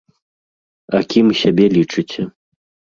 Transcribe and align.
А 0.95 1.03
кім 1.11 1.27
сябе 1.43 1.65
лічыце? 1.77 2.21